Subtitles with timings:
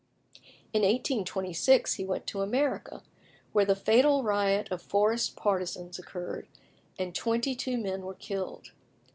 [0.73, 3.03] In 1826 he went to America,
[3.53, 6.47] where the fatal riot of Forrest's partisans occurred,
[6.97, 8.71] and twenty two men were killed.